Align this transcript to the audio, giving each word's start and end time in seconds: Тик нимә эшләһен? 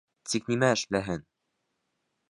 Тик 0.29 0.49
нимә 0.53 0.71
эшләһен? 0.79 1.23